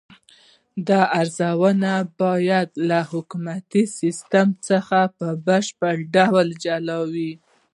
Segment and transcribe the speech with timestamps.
[0.87, 7.31] دا روزنه باید له حکومتي سیستم څخه په بشپړ ډول جلا وي.